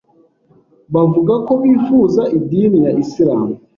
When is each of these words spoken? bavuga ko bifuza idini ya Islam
bavuga 0.93 1.33
ko 1.45 1.53
bifuza 1.63 2.21
idini 2.37 2.77
ya 2.85 2.91
Islam 3.03 3.41